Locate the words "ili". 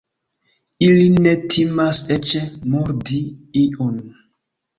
0.85-1.03